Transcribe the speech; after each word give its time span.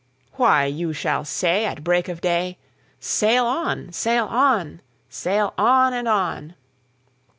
"Why, 0.33 0.65
you 0.65 0.93
shall 0.93 1.23
say 1.23 1.63
at 1.63 1.83
break 1.83 2.07
of 2.09 2.21
day,'Sail 2.21 3.45
on! 3.45 3.91
sail 3.91 4.25
on! 4.25 4.81
sail 5.09 5.53
on! 5.59 5.93
and 5.93 6.07
on! 6.07 6.55